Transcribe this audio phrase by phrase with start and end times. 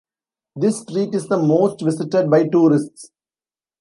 [0.55, 3.11] This street is the most visited by tourists.